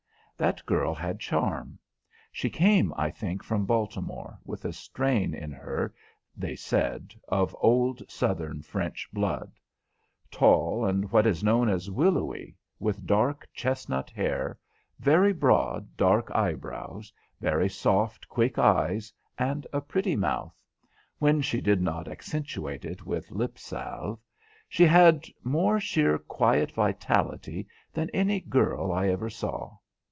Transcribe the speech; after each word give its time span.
That 0.37 0.65
girl 0.65 0.95
had 0.95 1.19
charm. 1.19 1.77
She 2.31 2.49
came, 2.49 2.91
I 2.97 3.11
think, 3.11 3.43
from 3.43 3.67
Baltimore, 3.67 4.39
with 4.43 4.65
a 4.65 4.73
strain 4.73 5.35
in 5.35 5.51
her, 5.51 5.93
they 6.35 6.55
said, 6.55 7.13
of 7.27 7.55
old 7.59 8.01
Southern 8.09 8.63
French 8.63 9.07
blood. 9.13 9.59
Tall 10.31 10.83
and 10.83 11.11
what 11.11 11.27
is 11.27 11.43
known 11.43 11.69
as 11.69 11.91
willowy, 11.91 12.55
with 12.79 13.05
dark 13.05 13.47
chestnut 13.53 14.09
hair, 14.09 14.57
very 14.97 15.31
broad, 15.31 15.95
dark 15.95 16.31
eyebrows, 16.33 17.13
very 17.39 17.69
soft, 17.69 18.27
quick 18.27 18.57
eyes, 18.57 19.13
and 19.37 19.67
a 19.71 19.79
pretty 19.79 20.15
mouth, 20.15 20.59
when 21.19 21.41
she 21.43 21.61
did 21.61 21.83
not 21.83 22.07
accentuate 22.07 22.83
it 22.83 23.05
with 23.05 23.29
lip 23.29 23.59
salve, 23.59 24.19
she 24.67 24.85
had 24.87 25.23
more 25.43 25.79
sheer 25.79 26.17
quiet 26.17 26.71
vitality 26.71 27.67
than 27.93 28.09
any 28.09 28.39
girl 28.39 28.91
I 28.91 29.07
ever 29.09 29.29
saw. 29.29 29.77